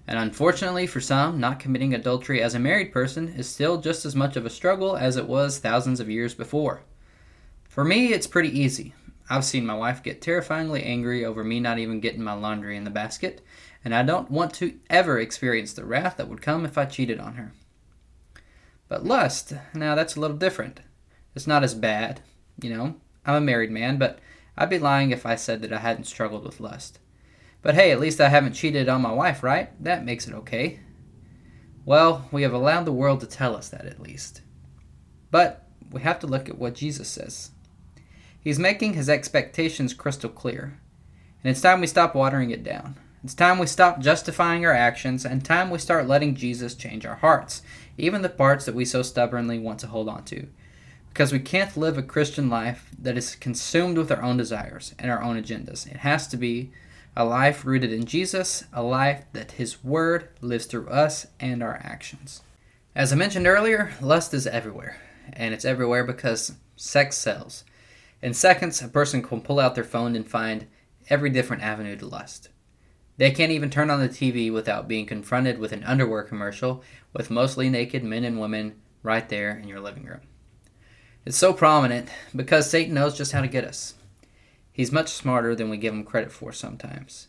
And 0.06 0.18
unfortunately 0.18 0.86
for 0.86 1.00
some, 1.00 1.40
not 1.40 1.58
committing 1.58 1.94
adultery 1.94 2.42
as 2.42 2.54
a 2.54 2.58
married 2.58 2.92
person 2.92 3.28
is 3.28 3.48
still 3.48 3.80
just 3.80 4.04
as 4.04 4.14
much 4.14 4.36
of 4.36 4.44
a 4.44 4.50
struggle 4.50 4.98
as 4.98 5.16
it 5.16 5.26
was 5.26 5.56
thousands 5.56 5.98
of 5.98 6.10
years 6.10 6.34
before. 6.34 6.82
For 7.70 7.86
me, 7.86 8.12
it's 8.12 8.26
pretty 8.26 8.50
easy. 8.50 8.92
I've 9.30 9.46
seen 9.46 9.64
my 9.64 9.76
wife 9.76 10.02
get 10.02 10.20
terrifyingly 10.20 10.82
angry 10.82 11.24
over 11.24 11.42
me 11.42 11.58
not 11.58 11.78
even 11.78 12.00
getting 12.00 12.22
my 12.22 12.34
laundry 12.34 12.76
in 12.76 12.84
the 12.84 12.90
basket, 12.90 13.40
and 13.82 13.94
I 13.94 14.02
don't 14.02 14.30
want 14.30 14.52
to 14.56 14.78
ever 14.90 15.18
experience 15.18 15.72
the 15.72 15.86
wrath 15.86 16.18
that 16.18 16.28
would 16.28 16.42
come 16.42 16.66
if 16.66 16.76
I 16.76 16.84
cheated 16.84 17.18
on 17.18 17.36
her. 17.36 17.54
But 18.88 19.06
lust, 19.06 19.54
now 19.72 19.94
that's 19.94 20.16
a 20.16 20.20
little 20.20 20.36
different. 20.36 20.80
It's 21.34 21.46
not 21.46 21.64
as 21.64 21.72
bad, 21.72 22.20
you 22.60 22.68
know. 22.68 22.96
I'm 23.24 23.36
a 23.36 23.40
married 23.40 23.70
man, 23.70 23.96
but 23.96 24.18
I'd 24.56 24.70
be 24.70 24.78
lying 24.78 25.10
if 25.10 25.26
I 25.26 25.34
said 25.34 25.62
that 25.62 25.72
I 25.72 25.78
hadn't 25.78 26.04
struggled 26.04 26.44
with 26.44 26.60
lust. 26.60 26.98
But 27.62 27.74
hey, 27.74 27.90
at 27.90 28.00
least 28.00 28.20
I 28.20 28.28
haven't 28.28 28.52
cheated 28.52 28.88
on 28.88 29.02
my 29.02 29.12
wife, 29.12 29.42
right? 29.42 29.70
That 29.82 30.04
makes 30.04 30.28
it 30.28 30.34
okay. 30.34 30.80
Well, 31.84 32.28
we 32.30 32.42
have 32.42 32.52
allowed 32.52 32.84
the 32.84 32.92
world 32.92 33.20
to 33.20 33.26
tell 33.26 33.56
us 33.56 33.68
that 33.70 33.86
at 33.86 34.00
least. 34.00 34.42
But 35.30 35.66
we 35.90 36.02
have 36.02 36.18
to 36.20 36.26
look 36.26 36.48
at 36.48 36.58
what 36.58 36.74
Jesus 36.74 37.08
says. 37.08 37.50
He's 38.38 38.58
making 38.58 38.92
his 38.92 39.08
expectations 39.08 39.94
crystal 39.94 40.30
clear. 40.30 40.78
And 41.42 41.50
it's 41.50 41.60
time 41.60 41.80
we 41.80 41.86
stop 41.86 42.14
watering 42.14 42.50
it 42.50 42.62
down. 42.62 42.96
It's 43.22 43.34
time 43.34 43.58
we 43.58 43.66
stop 43.66 44.00
justifying 44.00 44.66
our 44.66 44.72
actions 44.72 45.24
and 45.24 45.42
time 45.42 45.70
we 45.70 45.78
start 45.78 46.06
letting 46.06 46.34
Jesus 46.34 46.74
change 46.74 47.06
our 47.06 47.16
hearts, 47.16 47.62
even 47.96 48.20
the 48.20 48.28
parts 48.28 48.66
that 48.66 48.74
we 48.74 48.84
so 48.84 49.02
stubbornly 49.02 49.58
want 49.58 49.80
to 49.80 49.86
hold 49.86 50.10
on 50.10 50.24
to. 50.24 50.46
Because 51.14 51.32
we 51.32 51.38
can't 51.38 51.76
live 51.76 51.96
a 51.96 52.02
Christian 52.02 52.50
life 52.50 52.90
that 52.98 53.16
is 53.16 53.36
consumed 53.36 53.96
with 53.96 54.10
our 54.10 54.20
own 54.20 54.36
desires 54.36 54.96
and 54.98 55.12
our 55.12 55.22
own 55.22 55.40
agendas. 55.40 55.86
It 55.86 55.98
has 55.98 56.26
to 56.26 56.36
be 56.36 56.72
a 57.16 57.24
life 57.24 57.64
rooted 57.64 57.92
in 57.92 58.04
Jesus, 58.04 58.64
a 58.72 58.82
life 58.82 59.24
that 59.32 59.52
His 59.52 59.84
Word 59.84 60.28
lives 60.40 60.66
through 60.66 60.88
us 60.88 61.28
and 61.38 61.62
our 61.62 61.76
actions. 61.76 62.42
As 62.96 63.12
I 63.12 63.16
mentioned 63.16 63.46
earlier, 63.46 63.92
lust 64.00 64.34
is 64.34 64.48
everywhere, 64.48 65.00
and 65.32 65.54
it's 65.54 65.64
everywhere 65.64 66.02
because 66.02 66.56
sex 66.74 67.16
sells. 67.16 67.62
In 68.20 68.34
seconds, 68.34 68.82
a 68.82 68.88
person 68.88 69.22
can 69.22 69.40
pull 69.40 69.60
out 69.60 69.76
their 69.76 69.84
phone 69.84 70.16
and 70.16 70.28
find 70.28 70.66
every 71.08 71.30
different 71.30 71.62
avenue 71.62 71.94
to 71.94 72.06
lust. 72.06 72.48
They 73.18 73.30
can't 73.30 73.52
even 73.52 73.70
turn 73.70 73.88
on 73.88 74.00
the 74.00 74.08
TV 74.08 74.52
without 74.52 74.88
being 74.88 75.06
confronted 75.06 75.60
with 75.60 75.70
an 75.70 75.84
underwear 75.84 76.24
commercial 76.24 76.82
with 77.12 77.30
mostly 77.30 77.70
naked 77.70 78.02
men 78.02 78.24
and 78.24 78.40
women 78.40 78.80
right 79.04 79.28
there 79.28 79.56
in 79.56 79.68
your 79.68 79.78
living 79.78 80.06
room. 80.06 80.22
It's 81.26 81.38
so 81.38 81.54
prominent 81.54 82.10
because 82.36 82.68
Satan 82.68 82.94
knows 82.94 83.16
just 83.16 83.32
how 83.32 83.40
to 83.40 83.48
get 83.48 83.64
us. 83.64 83.94
He's 84.72 84.92
much 84.92 85.08
smarter 85.08 85.54
than 85.54 85.70
we 85.70 85.78
give 85.78 85.94
him 85.94 86.04
credit 86.04 86.30
for 86.30 86.52
sometimes. 86.52 87.28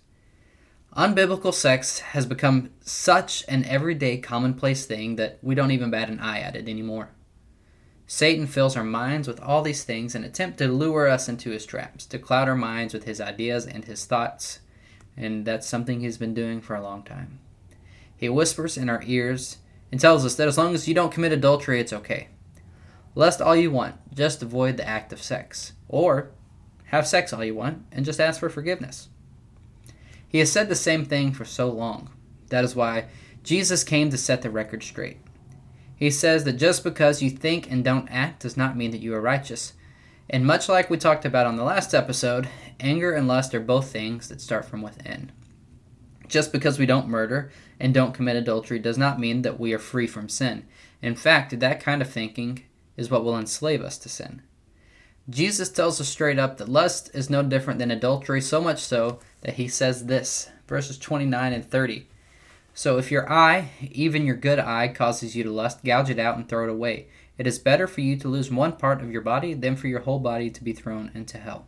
Unbiblical 0.98 1.54
sex 1.54 2.00
has 2.00 2.26
become 2.26 2.72
such 2.82 3.46
an 3.48 3.64
everyday 3.66 4.18
commonplace 4.18 4.86
thing 4.86 5.16
that 5.16 5.40
we 5.42 5.56
don't 5.56 5.72
even 5.72 5.92
bat 5.92 6.10
an 6.10 6.20
eye 6.20 6.40
at 6.40 6.56
it 6.56 6.68
anymore. 6.68 7.10
Satan 8.08 8.48
fills 8.48 8.76
our 8.76 8.84
minds 8.84 9.28
with 9.28 9.40
all 9.40 9.62
these 9.62 9.84
things 9.84 10.14
and 10.14 10.26
attempt 10.26 10.58
to 10.58 10.68
lure 10.68 11.08
us 11.08 11.28
into 11.30 11.52
his 11.52 11.66
traps, 11.66 12.06
to 12.06 12.20
cloud 12.20 12.48
our 12.48 12.56
minds 12.56 12.94
with 12.94 13.06
his 13.06 13.20
ideas 13.20 13.66
and 13.66 13.86
his 13.86 14.06
thoughts, 14.06 14.60
and 15.18 15.46
that's 15.46 15.68
something 15.68 16.02
he's 16.02 16.18
been 16.18 16.34
doing 16.34 16.62
for 16.62 16.76
a 16.76 16.84
long 16.84 17.02
time. 17.02 17.40
He 18.16 18.30
whispers 18.30 18.78
in 18.78 18.90
our 18.90 19.04
ears 19.06 19.58
and 19.92 20.00
tells 20.00 20.26
us 20.26 20.36
that 20.36 20.48
as 20.48 20.58
long 20.58 20.74
as 20.74 20.88
you 20.88 20.94
don't 20.94 21.12
commit 21.12 21.32
adultery, 21.32 21.80
it's 21.80 21.94
okay. 21.94 22.28
Lust 23.16 23.42
all 23.42 23.56
you 23.56 23.72
want, 23.72 23.96
just 24.14 24.44
avoid 24.44 24.78
the 24.78 24.88
act 24.88 25.14
of 25.14 25.24
sex. 25.24 25.74
Or 25.88 26.32
have 26.86 27.08
sex 27.08 27.34
all 27.34 27.44
you 27.44 27.56
want 27.56 27.86
and 27.92 28.06
just 28.06 28.20
ask 28.20 28.40
for 28.40 28.50
forgiveness. 28.50 29.08
He 30.28 30.40
has 30.40 30.52
said 30.52 30.70
the 30.70 30.76
same 30.76 31.06
thing 31.06 31.32
for 31.32 31.46
so 31.46 31.70
long. 31.70 32.10
That 32.50 32.66
is 32.66 32.76
why 32.76 33.06
Jesus 33.44 33.84
came 33.84 34.10
to 34.10 34.18
set 34.18 34.42
the 34.42 34.50
record 34.50 34.84
straight. 34.84 35.18
He 35.96 36.12
says 36.12 36.44
that 36.44 36.54
just 36.54 36.84
because 36.84 37.22
you 37.22 37.30
think 37.30 37.72
and 37.72 37.84
don't 37.84 38.10
act 38.10 38.42
does 38.42 38.58
not 38.58 38.76
mean 38.76 38.92
that 38.92 39.02
you 39.02 39.16
are 39.16 39.22
righteous. 39.22 39.74
And 40.30 40.46
much 40.46 40.68
like 40.68 40.90
we 40.90 40.98
talked 40.98 41.24
about 41.24 41.48
on 41.48 41.56
the 41.56 41.64
last 41.64 41.94
episode, 41.94 42.50
anger 42.80 43.14
and 43.14 43.28
lust 43.28 43.56
are 43.56 43.62
both 43.62 43.88
things 43.92 44.28
that 44.28 44.42
start 44.42 44.66
from 44.66 44.82
within. 44.82 45.32
Just 46.28 46.52
because 46.52 46.80
we 46.80 46.86
don't 46.86 47.08
murder 47.08 47.52
and 47.80 47.94
don't 47.94 48.14
commit 48.14 48.36
adultery 48.36 48.80
does 48.80 48.98
not 48.98 49.20
mean 49.20 49.44
that 49.44 49.60
we 49.60 49.74
are 49.74 49.80
free 49.80 50.08
from 50.08 50.28
sin. 50.28 50.66
In 51.02 51.16
fact, 51.16 51.58
that 51.60 51.80
kind 51.80 52.02
of 52.02 52.10
thinking 52.10 52.64
is 52.98 53.10
what 53.10 53.24
will 53.24 53.38
enslave 53.38 53.82
us 53.82 53.98
to 54.00 54.10
sin. 54.10 54.42
Jesus 55.30 55.70
tells 55.70 56.00
us 56.00 56.08
straight 56.08 56.38
up 56.38 56.58
that 56.58 56.70
lust 56.70 57.10
is 57.14 57.30
no 57.30 57.42
different 57.42 57.80
than 57.80 57.90
adultery, 57.90 58.42
so 58.42 58.62
much 58.62 58.80
so 58.80 59.20
that 59.42 59.56
he 59.56 59.68
says 59.68 60.06
this 60.06 60.50
verses 60.68 60.98
29 60.98 61.54
and 61.54 61.66
30. 61.66 62.08
So 62.74 62.98
if 62.98 63.10
your 63.10 63.32
eye, 63.32 63.70
even 63.92 64.26
your 64.26 64.36
good 64.36 64.60
eye, 64.60 64.90
causes 64.90 65.36
you 65.36 65.44
to 65.44 65.52
lust, 65.52 65.84
gouge 65.84 66.10
it 66.10 66.20
out 66.20 66.38
and 66.38 66.48
throw 66.48 66.66
it 66.66 66.70
away. 66.70 67.08
It 67.38 67.48
is 67.48 67.58
better 67.58 67.88
for 67.88 68.02
you 68.02 68.18
to 68.18 68.28
lose 68.28 68.52
one 68.52 68.74
part 68.74 69.02
of 69.02 69.12
your 69.12 69.22
body 69.22 69.54
than 69.54 69.76
for 69.76 69.88
your 69.88 70.02
whole 70.02 70.20
body 70.20 70.50
to 70.50 70.64
be 70.64 70.74
thrown 70.74 71.10
into 71.14 71.38
hell. 71.38 71.68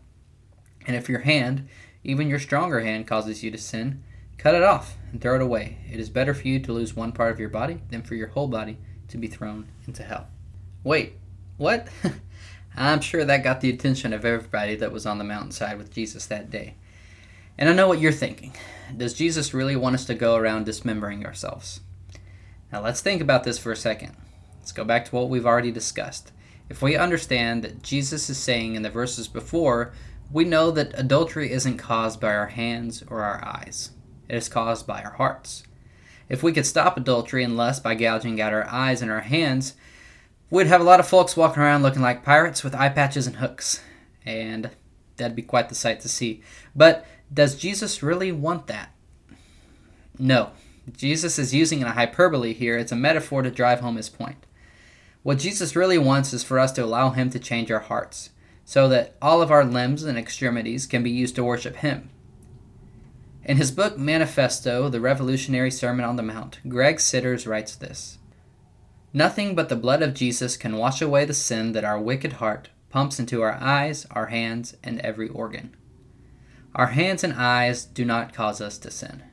And 0.86 0.96
if 0.96 1.10
your 1.10 1.20
hand, 1.20 1.68
even 2.04 2.30
your 2.30 2.40
stronger 2.40 2.82
hand, 2.82 3.08
causes 3.08 3.44
you 3.44 3.52
to 3.52 3.58
sin, 3.58 4.04
cut 4.38 4.56
it 4.56 4.64
off 4.64 4.98
and 5.12 5.22
throw 5.22 5.36
it 5.36 5.42
away. 5.42 5.80
It 5.92 6.00
is 6.00 6.10
better 6.10 6.34
for 6.34 6.48
you 6.48 6.60
to 6.60 6.74
lose 6.74 6.96
one 6.96 7.12
part 7.12 7.32
of 7.32 7.40
your 7.40 7.50
body 7.50 7.82
than 7.90 8.04
for 8.04 8.16
your 8.16 8.28
whole 8.28 8.48
body 8.48 8.78
to 9.08 9.18
be 9.18 9.28
thrown 9.28 9.68
into 9.88 10.04
hell. 10.04 10.28
Wait, 10.88 11.18
what? 11.58 11.90
I'm 12.78 13.02
sure 13.02 13.26
that 13.26 13.44
got 13.44 13.60
the 13.60 13.70
attention 13.70 14.14
of 14.14 14.24
everybody 14.24 14.74
that 14.78 14.94
was 14.94 15.06
on 15.06 15.18
the 15.18 15.26
mountainside 15.26 15.78
with 15.78 15.94
Jesus 15.94 16.26
that 16.28 16.50
day. 16.50 16.76
And 17.58 17.68
I 17.68 17.74
know 17.74 17.90
what 17.90 18.00
you're 18.00 18.14
thinking. 18.14 18.54
Does 18.96 19.14
Jesus 19.14 19.54
really 19.54 19.76
want 19.76 19.96
us 19.96 20.06
to 20.06 20.16
go 20.16 20.38
around 20.38 20.66
dismembering 20.66 21.26
ourselves? 21.26 21.82
Now 22.72 22.82
let's 22.82 23.02
think 23.02 23.22
about 23.22 23.44
this 23.44 23.60
for 23.60 23.74
a 23.74 23.76
second. 23.76 24.16
Let's 24.60 24.72
go 24.72 24.86
back 24.86 25.04
to 25.04 25.16
what 25.16 25.28
we've 25.28 25.46
already 25.46 25.74
discussed. 25.74 26.32
If 26.70 26.82
we 26.82 26.96
understand 26.96 27.66
that 27.66 27.84
Jesus 27.84 28.30
is 28.30 28.38
saying 28.38 28.76
in 28.76 28.84
the 28.84 28.90
verses 28.90 29.28
before, 29.28 29.92
we 30.32 30.46
know 30.46 30.72
that 30.72 30.98
adultery 30.98 31.52
isn't 31.52 31.80
caused 31.80 32.22
by 32.22 32.34
our 32.34 32.48
hands 32.48 33.04
or 33.10 33.24
our 33.24 33.44
eyes, 33.46 33.92
it 34.30 34.38
is 34.38 34.48
caused 34.48 34.88
by 34.88 35.02
our 35.02 35.16
hearts. 35.16 35.64
If 36.30 36.42
we 36.42 36.54
could 36.54 36.66
stop 36.66 36.96
adultery 36.96 37.44
and 37.44 37.58
lust 37.58 37.84
by 37.84 37.96
gouging 37.96 38.40
out 38.40 38.54
our 38.54 38.70
eyes 38.70 39.02
and 39.02 39.12
our 39.12 39.20
hands, 39.20 39.74
we'd 40.50 40.68
have 40.68 40.82
a 40.82 40.86
lot 40.86 41.00
of 41.00 41.08
folks 41.08 41.38
walking 41.38 41.62
around 41.62 41.84
looking 41.84 42.02
like 42.02 42.24
pirates 42.24 42.64
with 42.64 42.76
eye 42.76 42.90
patches 42.90 43.28
and 43.28 43.38
hooks. 43.38 43.82
And 44.26 44.72
that'd 45.18 45.36
be 45.36 45.42
quite 45.42 45.70
the 45.70 45.76
sight 45.76 46.00
to 46.02 46.10
see. 46.10 46.42
But 46.76 47.06
does 47.34 47.56
Jesus 47.56 48.04
really 48.04 48.32
want 48.32 48.68
that? 48.68 48.94
No. 50.18 50.52
Jesus 50.96 51.38
is 51.38 51.54
using 51.54 51.84
a 51.84 51.92
hyperbole 51.92 52.54
here. 52.54 52.78
It's 52.78 52.92
a 52.92 52.96
metaphor 52.96 53.42
to 53.42 53.52
drive 53.52 53.82
home 53.82 53.98
his 53.98 54.10
point. 54.10 54.46
What 55.24 55.40
Jesus 55.40 55.76
really 55.76 55.98
wants 55.98 56.32
is 56.32 56.44
for 56.44 56.58
us 56.58 56.72
to 56.74 56.84
allow 56.84 57.10
him 57.10 57.30
to 57.32 57.40
change 57.40 57.70
our 57.70 57.82
hearts, 57.82 58.30
so 58.64 58.88
that 58.88 59.16
all 59.22 59.42
of 59.42 59.52
our 59.52 59.66
limbs 59.66 60.04
and 60.04 60.18
extremities 60.18 60.88
can 60.88 61.04
be 61.04 61.12
used 61.12 61.36
to 61.36 61.44
worship 61.44 61.78
him. 61.78 62.10
In 63.44 63.58
his 63.58 63.72
book 63.72 63.98
Manifesto, 63.98 64.88
The 64.88 65.02
Revolutionary 65.02 65.72
Sermon 65.72 66.06
on 66.06 66.16
the 66.16 66.24
Mount, 66.24 66.60
Greg 66.70 66.98
Sidders 66.98 67.46
writes 67.46 67.76
this 67.76 68.17
Nothing 69.18 69.56
but 69.56 69.68
the 69.68 69.76
blood 69.76 70.04
of 70.04 70.14
Jesus 70.14 70.56
can 70.56 70.78
wash 70.78 71.02
away 71.02 71.26
the 71.26 71.34
sin 71.34 71.72
that 71.72 71.84
our 71.84 72.00
wicked 72.00 72.34
heart 72.34 72.70
pumps 72.92 73.20
into 73.20 73.42
our 73.42 73.56
eyes, 73.56 74.06
our 74.12 74.28
hands, 74.28 74.78
and 74.84 75.00
every 75.00 75.28
organ. 75.28 75.76
Our 76.76 76.90
hands 76.90 77.24
and 77.24 77.34
eyes 77.34 77.84
do 77.84 78.06
not 78.06 78.32
cause 78.32 78.62
us 78.62 78.78
to 78.78 78.92
sin. 78.92 79.24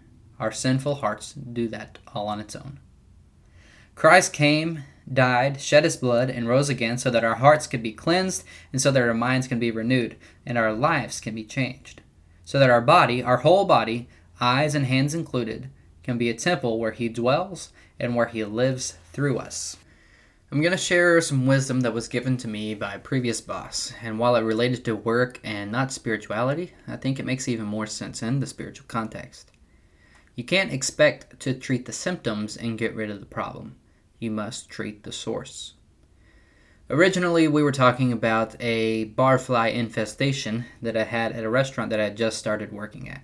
Our 0.40 0.52
sinful 0.52 0.94
hearts 0.94 1.34
do 1.34 1.68
that 1.68 1.98
all 2.14 2.28
on 2.28 2.40
its 2.40 2.56
own. 2.56 2.80
Christ 3.94 4.32
came, 4.32 4.84
died, 5.12 5.60
shed 5.60 5.84
his 5.84 5.98
blood, 5.98 6.30
and 6.30 6.48
rose 6.48 6.70
again 6.70 6.96
so 6.96 7.10
that 7.10 7.22
our 7.22 7.34
hearts 7.34 7.66
could 7.66 7.82
be 7.82 7.92
cleansed 7.92 8.42
and 8.72 8.80
so 8.80 8.90
that 8.90 9.02
our 9.02 9.12
minds 9.12 9.46
can 9.46 9.58
be 9.58 9.70
renewed 9.70 10.16
and 10.46 10.56
our 10.56 10.72
lives 10.72 11.20
can 11.20 11.34
be 11.34 11.44
changed. 11.44 12.00
So 12.46 12.58
that 12.58 12.70
our 12.70 12.80
body, 12.80 13.22
our 13.22 13.36
whole 13.36 13.66
body, 13.66 14.08
eyes 14.40 14.74
and 14.74 14.86
hands 14.86 15.14
included, 15.14 15.68
can 16.02 16.16
be 16.16 16.30
a 16.30 16.34
temple 16.34 16.78
where 16.78 16.92
he 16.92 17.10
dwells 17.10 17.70
and 18.00 18.16
where 18.16 18.28
he 18.28 18.42
lives 18.44 18.96
through 19.14 19.38
us. 19.38 19.78
I'm 20.52 20.60
going 20.60 20.72
to 20.72 20.76
share 20.76 21.20
some 21.20 21.46
wisdom 21.46 21.80
that 21.80 21.94
was 21.94 22.06
given 22.06 22.36
to 22.36 22.48
me 22.48 22.74
by 22.74 22.94
a 22.94 22.98
previous 22.98 23.40
boss, 23.40 23.94
and 24.02 24.18
while 24.18 24.36
it 24.36 24.42
related 24.42 24.84
to 24.84 24.94
work 24.94 25.40
and 25.42 25.72
not 25.72 25.90
spirituality, 25.90 26.72
I 26.86 26.96
think 26.96 27.18
it 27.18 27.24
makes 27.24 27.48
even 27.48 27.64
more 27.64 27.86
sense 27.86 28.22
in 28.22 28.40
the 28.40 28.46
spiritual 28.46 28.86
context. 28.86 29.50
You 30.34 30.44
can't 30.44 30.72
expect 30.72 31.40
to 31.40 31.54
treat 31.54 31.86
the 31.86 31.92
symptoms 31.92 32.56
and 32.56 32.76
get 32.78 32.94
rid 32.94 33.10
of 33.10 33.20
the 33.20 33.26
problem. 33.26 33.76
You 34.18 34.30
must 34.30 34.68
treat 34.68 35.04
the 35.04 35.12
source. 35.12 35.74
Originally, 36.90 37.48
we 37.48 37.62
were 37.62 37.72
talking 37.72 38.12
about 38.12 38.54
a 38.60 39.06
barfly 39.06 39.72
infestation 39.72 40.66
that 40.82 40.96
I 40.96 41.04
had 41.04 41.32
at 41.32 41.44
a 41.44 41.48
restaurant 41.48 41.90
that 41.90 42.00
I 42.00 42.04
had 42.04 42.16
just 42.16 42.38
started 42.38 42.72
working 42.72 43.08
at. 43.08 43.22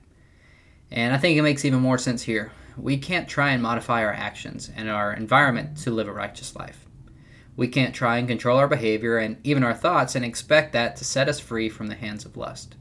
And 0.91 1.13
I 1.15 1.19
think 1.19 1.37
it 1.37 1.43
makes 1.43 1.65
even 1.65 1.81
more 1.81 1.99
sense 1.99 2.23
here. 2.23 2.53
We 2.81 2.97
can't 2.97 3.29
try 3.29 3.51
and 3.51 3.63
modify 3.63 4.03
our 4.03 4.13
actions 4.13 4.71
and 4.75 4.89
our 4.89 5.13
environment 5.13 5.77
to 5.79 5.91
live 5.91 6.09
a 6.09 6.13
righteous 6.13 6.57
life. 6.57 6.87
We 7.55 7.69
can't 7.69 7.95
try 7.95 8.17
and 8.17 8.27
control 8.27 8.57
our 8.57 8.69
behavior 8.69 9.19
and 9.19 9.37
even 9.45 9.63
our 9.63 9.75
thoughts 9.75 10.15
and 10.15 10.25
expect 10.25 10.73
that 10.73 10.97
to 10.97 11.05
set 11.05 11.29
us 11.29 11.39
free 11.39 11.69
from 11.69 11.89
the 11.89 11.95
hands 11.95 12.25
of 12.25 12.39
lust. 12.39 12.77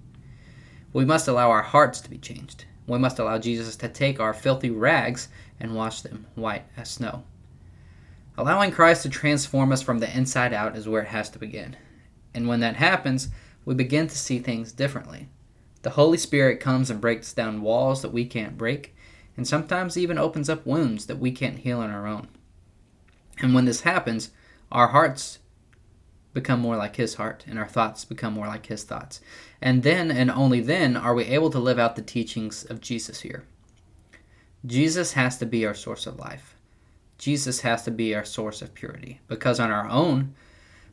We 0.94 1.04
must 1.04 1.28
allow 1.28 1.52
our 1.52 1.64
hearts 1.64 2.00
to 2.02 2.10
be 2.10 2.18
changed. 2.18 2.64
We 2.88 2.98
must 2.98 3.20
allow 3.20 3.40
Jesus 3.40 3.76
to 3.76 3.90
take 3.90 4.22
our 4.22 4.34
filthy 4.34 4.70
rags 4.70 5.28
and 5.60 5.76
wash 5.76 6.02
them 6.02 6.28
white 6.36 6.64
as 6.78 6.90
snow. 6.90 7.24
Allowing 8.38 8.72
Christ 8.72 9.04
to 9.04 9.10
transform 9.10 9.74
us 9.74 9.82
from 9.82 10.00
the 10.00 10.18
inside 10.18 10.54
out 10.54 10.78
is 10.78 10.88
where 10.88 11.02
it 11.02 11.10
has 11.10 11.30
to 11.32 11.40
begin. 11.40 11.76
And 12.34 12.48
when 12.48 12.62
that 12.62 12.78
happens, 12.78 13.28
we 13.66 13.76
begin 13.76 14.08
to 14.08 14.18
see 14.18 14.40
things 14.40 14.72
differently. 14.72 15.28
The 15.82 15.92
Holy 15.92 16.18
Spirit 16.18 16.62
comes 16.62 16.90
and 16.90 17.02
breaks 17.02 17.34
down 17.34 17.62
walls 17.62 18.02
that 18.02 18.14
we 18.14 18.24
can't 18.24 18.58
break, 18.58 18.96
and 19.40 19.48
sometimes 19.48 19.98
even 19.98 20.18
opens 20.18 20.50
up 20.50 20.66
wounds 20.66 21.06
that 21.06 21.18
we 21.18 21.32
can't 21.32 21.60
heal 21.60 21.80
on 21.80 21.90
our 21.90 22.06
own. 22.06 22.28
And 23.40 23.56
when 23.56 23.64
this 23.64 23.82
happens, 23.82 24.32
our 24.70 24.90
hearts 24.90 25.40
become 26.34 26.60
more 26.60 26.76
like 26.76 26.98
his 26.98 27.16
heart 27.16 27.46
and 27.48 27.58
our 27.58 27.66
thoughts 27.66 28.04
become 28.04 28.34
more 28.34 28.48
like 28.48 28.66
his 28.66 28.84
thoughts. 28.84 29.22
And 29.62 29.82
then 29.82 30.12
and 30.12 30.30
only 30.30 30.60
then 30.60 30.98
are 30.98 31.14
we 31.14 31.24
able 31.24 31.50
to 31.52 31.58
live 31.58 31.80
out 31.80 31.96
the 31.96 32.02
teachings 32.02 32.66
of 32.66 32.82
Jesus 32.82 33.22
here. 33.22 33.46
Jesus 34.66 35.14
has 35.14 35.38
to 35.38 35.46
be 35.46 35.66
our 35.66 35.74
source 35.74 36.06
of 36.06 36.20
life. 36.20 36.58
Jesus 37.18 37.62
has 37.62 37.84
to 37.84 37.92
be 37.92 38.14
our 38.14 38.26
source 38.26 38.62
of 38.62 38.74
purity 38.74 39.22
because 39.30 39.58
on 39.58 39.72
our 39.72 39.88
own 39.88 40.36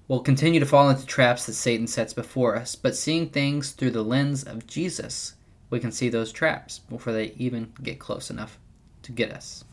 we'll 0.07 0.21
continue 0.21 0.61
to 0.61 0.67
fall 0.67 0.88
into 0.88 1.05
traps 1.05 1.47
that 1.47 1.55
Satan 1.55 1.88
sets 1.88 2.15
before 2.15 2.55
us, 2.55 2.76
but 2.76 2.95
seeing 2.95 3.29
things 3.29 3.73
through 3.73 3.91
the 3.91 4.05
lens 4.05 4.45
of 4.45 4.69
Jesus, 4.69 5.35
we 5.70 5.80
can 5.80 5.92
see 5.92 6.08
those 6.08 6.32
traps 6.32 6.78
before 6.78 7.12
they 7.12 7.32
even 7.37 7.73
get 7.82 7.99
close 7.99 8.30
enough 8.30 8.58
to 9.02 9.12
get 9.12 9.32
us. 9.32 9.64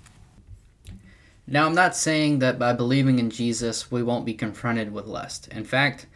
Now, 1.45 1.65
I'm 1.65 1.75
not 1.75 1.95
saying 1.95 2.39
that 2.39 2.57
by 2.57 2.73
believing 2.73 3.19
in 3.19 3.29
Jesus 3.29 3.91
we 3.91 4.01
won't 4.01 4.25
be 4.25 4.33
confronted 4.33 4.93
with 4.93 5.05
lust. 5.05 5.49
In 5.49 5.65
fact, 5.65 6.07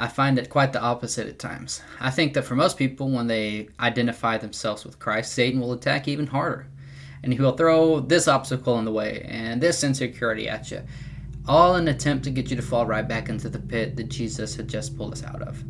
I 0.00 0.06
find 0.06 0.38
it 0.38 0.48
quite 0.48 0.72
the 0.72 0.80
opposite 0.80 1.26
at 1.26 1.40
times. 1.40 1.82
I 1.98 2.10
think 2.10 2.34
that 2.34 2.44
for 2.44 2.54
most 2.54 2.78
people, 2.78 3.10
when 3.10 3.26
they 3.26 3.68
identify 3.80 4.38
themselves 4.38 4.84
with 4.84 5.00
Christ, 5.00 5.32
Satan 5.32 5.60
will 5.60 5.72
attack 5.72 6.06
even 6.06 6.28
harder. 6.28 6.68
And 7.24 7.32
he 7.32 7.40
will 7.40 7.56
throw 7.56 7.98
this 7.98 8.28
obstacle 8.28 8.78
in 8.78 8.84
the 8.84 8.92
way 8.92 9.26
and 9.28 9.60
this 9.60 9.82
insecurity 9.82 10.48
at 10.48 10.70
you, 10.70 10.82
all 11.48 11.74
in 11.74 11.88
an 11.88 11.94
attempt 11.96 12.22
to 12.24 12.30
get 12.30 12.48
you 12.48 12.54
to 12.54 12.62
fall 12.62 12.86
right 12.86 13.08
back 13.08 13.28
into 13.28 13.48
the 13.48 13.58
pit 13.58 13.96
that 13.96 14.08
Jesus 14.08 14.54
had 14.54 14.68
just 14.68 14.96
pulled 14.96 15.14
us 15.14 15.24
out 15.24 15.42
of. 15.42 15.64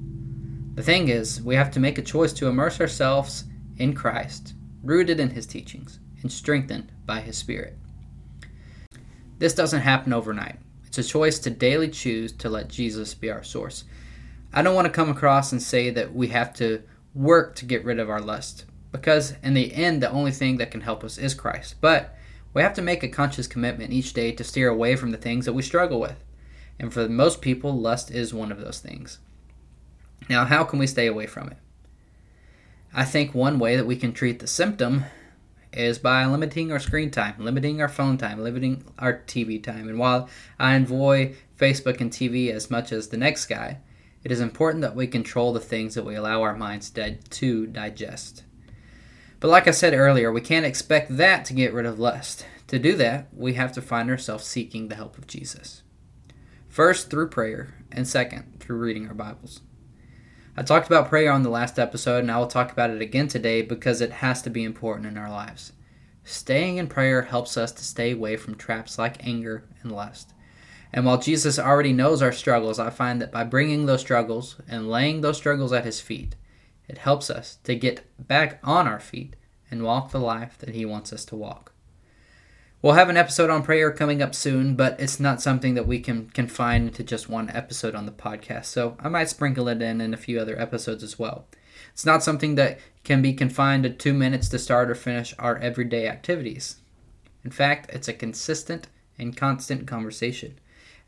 The 0.75 0.83
thing 0.83 1.09
is, 1.09 1.41
we 1.41 1.55
have 1.55 1.71
to 1.71 1.81
make 1.81 1.97
a 1.97 2.03
choice 2.03 2.35
to 2.35 2.49
immerse 2.49 2.83
ourselves 2.83 3.45
in 3.79 3.95
Christ, 3.95 4.55
rooted 4.83 5.21
in 5.21 5.31
his 5.31 5.47
teachings, 5.47 5.99
and 6.23 6.31
strengthened 6.31 6.93
by 7.07 7.21
his 7.21 7.37
Spirit. 7.37 7.77
This 9.39 9.55
doesn't 9.55 9.81
happen 9.83 10.13
overnight. 10.13 10.59
It's 10.87 10.99
a 10.99 11.05
choice 11.05 11.39
to 11.41 11.51
daily 11.51 11.89
choose 11.89 12.33
to 12.33 12.49
let 12.49 12.69
Jesus 12.69 13.15
be 13.15 13.31
our 13.31 13.45
source. 13.45 13.85
I 14.53 14.63
don't 14.63 14.75
want 14.75 14.87
to 14.87 14.93
come 14.93 15.11
across 15.11 15.53
and 15.53 15.63
say 15.63 15.91
that 15.91 16.15
we 16.15 16.29
have 16.29 16.53
to 16.55 16.83
work 17.15 17.55
to 17.57 17.65
get 17.65 17.85
rid 17.85 17.99
of 17.99 18.11
our 18.11 18.21
lust, 18.21 18.65
because 18.91 19.35
in 19.43 19.55
the 19.55 19.75
end, 19.75 20.03
the 20.03 20.11
only 20.11 20.33
thing 20.33 20.57
that 20.57 20.71
can 20.71 20.81
help 20.81 21.05
us 21.05 21.19
is 21.19 21.35
Christ. 21.35 21.77
But 21.81 22.17
we 22.55 22.63
have 22.63 22.75
to 22.75 22.83
make 22.83 23.03
a 23.03 23.09
conscious 23.09 23.47
commitment 23.47 23.93
each 23.93 24.13
day 24.15 24.33
to 24.33 24.43
steer 24.43 24.69
away 24.69 24.97
from 24.97 25.11
the 25.11 25.19
things 25.19 25.45
that 25.45 25.53
we 25.53 25.63
struggle 25.63 26.01
with. 26.01 26.25
And 26.81 26.93
for 26.93 27.09
most 27.09 27.43
people, 27.43 27.79
lust 27.79 28.11
is 28.11 28.33
one 28.33 28.51
of 28.51 28.61
those 28.61 28.79
things. 28.79 29.19
Now, 30.31 30.45
how 30.45 30.65
can 30.65 30.79
we 30.79 30.87
stay 30.87 31.07
away 31.07 31.27
from 31.27 31.49
it? 31.49 31.59
I 32.95 33.05
think 33.05 33.35
one 33.35 33.59
way 33.59 33.77
that 33.77 33.87
we 33.87 33.97
can 33.97 34.13
treat 34.13 34.39
the 34.39 34.47
symptom 34.47 35.05
is 35.73 35.99
by 35.99 36.25
limiting 36.25 36.73
our 36.73 36.79
screen 36.79 37.11
time, 37.11 37.35
limiting 37.39 37.81
our 37.81 37.89
phone 37.89 38.17
time, 38.17 38.43
limiting 38.43 38.85
our 38.99 39.23
TV 39.27 39.63
time. 39.63 39.89
And 39.89 39.99
while 39.99 40.29
I 40.59 40.75
enjoy 40.75 41.35
Facebook 41.59 42.01
and 42.01 42.11
TV 42.11 42.51
as 42.51 42.71
much 42.71 42.91
as 42.91 43.09
the 43.09 43.19
next 43.19 43.47
guy, 43.47 43.79
it 44.25 44.33
is 44.33 44.41
important 44.41 44.83
that 44.83 44.97
we 44.97 45.07
control 45.07 45.53
the 45.53 45.61
things 45.61 45.95
that 45.95 46.05
we 46.05 46.15
allow 46.15 46.43
our 46.43 46.57
minds 46.57 46.91
to 46.91 47.67
digest. 47.67 48.45
But 49.41 49.49
like 49.49 49.69
I 49.69 49.73
said 49.73 49.95
earlier, 49.95 50.33
we 50.33 50.41
can't 50.41 50.67
expect 50.67 51.17
that 51.17 51.45
to 51.45 51.55
get 51.55 51.73
rid 51.73 51.87
of 51.87 52.01
lust. 52.01 52.47
To 52.69 52.79
do 52.79 52.97
that, 52.97 53.29
we 53.33 53.55
have 53.55 53.73
to 53.73 53.83
find 53.83 54.11
ourselves 54.11 54.45
seeking 54.45 54.89
the 54.89 54.97
help 54.97 55.17
of 55.17 55.27
Jesus. 55.27 55.83
First, 56.69 57.11
through 57.11 57.29
prayer, 57.29 57.75
and 57.93 58.09
second, 58.09 58.59
through 58.59 58.79
reading 58.79 59.07
our 59.07 59.15
Bibles. 59.15 59.61
I 60.59 60.63
talked 60.63 60.89
about 60.89 61.09
prayer 61.09 61.31
on 61.31 61.45
the 61.45 61.51
last 61.51 61.79
episode, 61.79 62.19
and 62.19 62.33
I 62.33 62.39
will 62.39 62.49
talk 62.49 62.73
about 62.73 62.91
it 62.91 63.01
again 63.01 63.29
today 63.29 63.63
because 63.63 64.01
it 64.01 64.11
has 64.11 64.43
to 64.43 64.51
be 64.51 64.65
important 64.65 65.07
in 65.07 65.17
our 65.17 65.31
lives. 65.31 65.71
Staying 66.25 66.79
in 66.79 66.89
prayer 66.89 67.23
helps 67.23 67.57
us 67.57 67.71
to 67.71 67.85
stay 67.85 68.11
away 68.11 68.37
from 68.37 68.57
traps 68.57 68.99
like 68.99 69.25
anger 69.25 69.63
and 69.83 69.93
lust. 69.93 70.35
And 70.93 71.07
while 71.07 71.19
Jesus 71.19 71.61
already 71.61 71.93
knows 71.93 72.23
our 72.23 72.33
struggles, 72.33 72.81
I 72.81 72.91
find 72.91 73.23
that 73.23 73.31
by 73.31 73.45
bringing 73.45 73.87
those 73.87 74.01
struggles 74.01 74.57
and 74.67 74.91
laying 74.91 75.21
those 75.21 75.37
struggles 75.37 75.73
at 75.73 75.85
his 75.85 76.01
feet, 76.01 76.35
it 76.89 76.99
helps 76.99 77.31
us 77.31 77.59
to 77.63 77.77
get 77.77 78.05
back 78.19 78.59
on 78.65 78.89
our 78.89 78.99
feet 78.99 79.37
and 79.71 79.85
walk 79.85 80.11
the 80.11 80.19
life 80.19 80.59
that 80.59 80.75
he 80.75 80.85
wants 80.85 81.13
us 81.13 81.25
to 81.27 81.37
walk. 81.37 81.73
We'll 82.81 82.93
have 82.93 83.09
an 83.09 83.17
episode 83.17 83.51
on 83.51 83.65
prayer 83.65 83.91
coming 83.91 84.23
up 84.23 84.37
soon, 84.37 84.77
but 84.77 85.01
it's 85.01 85.19
not 85.19 85.43
something 85.43 85.75
that 85.75 85.89
we 85.89 85.99
can 85.99 86.31
confine 86.31 86.91
to 86.91 87.03
just 87.03 87.29
one 87.29 87.51
episode 87.51 87.97
on 87.97 88.07
the 88.07 88.13
podcast, 88.13 88.67
so 88.67 88.97
I 89.01 89.09
might 89.09 89.29
sprinkle 89.29 89.67
it 89.67 89.83
in 89.83 90.01
in 90.01 90.15
a 90.15 90.17
few 90.17 90.39
other 90.39 90.57
episodes 90.57 91.03
as 91.03 91.19
well. 91.19 91.47
It's 91.93 92.07
not 92.07 92.23
something 92.23 92.55
that 92.55 92.79
can 93.03 93.21
be 93.21 93.33
confined 93.33 93.83
to 93.83 93.91
two 93.91 94.15
minutes 94.15 94.49
to 94.51 94.61
start 94.61 94.93
or 94.93 94.95
finish 94.95 95.35
our 95.41 95.59
everyday 95.59 96.07
activities. 96.07 96.77
In 97.43 97.51
fact, 97.51 97.91
it's 97.93 98.07
a 98.07 98.13
consistent 98.13 98.87
and 99.19 99.37
constant 99.37 99.89
conversation, 99.89 100.57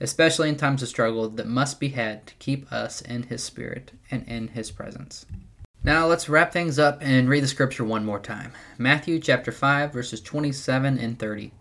especially 0.01 0.49
in 0.49 0.57
times 0.57 0.83
of 0.83 0.89
struggle, 0.89 1.29
that 1.29 1.47
must 1.47 1.79
be 1.79 1.91
had 1.91 2.27
to 2.27 2.35
keep 2.41 2.73
us 2.73 3.01
in 3.01 3.23
His 3.23 3.45
Spirit 3.45 3.93
and 4.11 4.27
in 4.27 4.49
His 4.49 4.73
presence. 4.73 5.25
Now 5.85 6.09
let's 6.09 6.29
wrap 6.29 6.53
things 6.53 6.81
up 6.81 6.99
and 7.01 7.29
read 7.29 7.45
the 7.45 7.49
scripture 7.49 7.85
one 7.85 8.05
more 8.05 8.19
time. 8.19 8.55
Matthew 8.77 9.21
chapter 9.21 9.53
5 9.53 9.93
verses 9.93 10.21
27 10.21 10.99
and 10.99 11.17
30. 11.17 11.53